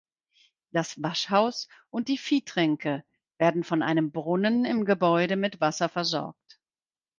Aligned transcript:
Das 0.71 0.99
Waschhaus 1.03 1.67
und 1.91 2.07
die 2.07 2.17
Viehtränke 2.17 3.03
werden 3.37 3.63
von 3.63 3.83
einem 3.83 4.09
Brunnen 4.11 4.65
im 4.65 4.83
Gebäude 4.83 5.35
mit 5.35 5.61
Wasser 5.61 5.89
versorgt. 5.89 6.59